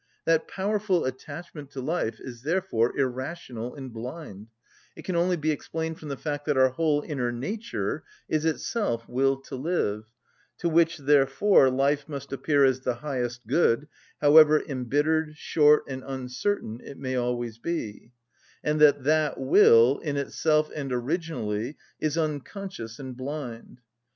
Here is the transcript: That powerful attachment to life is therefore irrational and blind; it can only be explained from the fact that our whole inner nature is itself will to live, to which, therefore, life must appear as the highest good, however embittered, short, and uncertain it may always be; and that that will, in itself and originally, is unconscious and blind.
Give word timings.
That 0.25 0.47
powerful 0.47 1.05
attachment 1.05 1.69
to 1.73 1.79
life 1.79 2.19
is 2.19 2.41
therefore 2.41 2.97
irrational 2.97 3.75
and 3.75 3.93
blind; 3.93 4.47
it 4.95 5.05
can 5.05 5.15
only 5.15 5.37
be 5.37 5.51
explained 5.51 5.99
from 5.99 6.09
the 6.09 6.17
fact 6.17 6.45
that 6.45 6.57
our 6.57 6.69
whole 6.69 7.03
inner 7.05 7.31
nature 7.31 8.03
is 8.27 8.43
itself 8.43 9.07
will 9.07 9.37
to 9.41 9.55
live, 9.55 10.05
to 10.57 10.67
which, 10.69 10.97
therefore, 10.97 11.69
life 11.69 12.09
must 12.09 12.33
appear 12.33 12.65
as 12.65 12.79
the 12.79 12.95
highest 12.95 13.45
good, 13.45 13.87
however 14.19 14.63
embittered, 14.67 15.37
short, 15.37 15.83
and 15.87 16.03
uncertain 16.03 16.81
it 16.83 16.97
may 16.97 17.15
always 17.15 17.59
be; 17.59 18.11
and 18.63 18.81
that 18.81 19.03
that 19.03 19.39
will, 19.39 19.99
in 19.99 20.17
itself 20.17 20.71
and 20.75 20.91
originally, 20.91 21.77
is 21.99 22.17
unconscious 22.17 22.97
and 22.97 23.15
blind. 23.15 23.81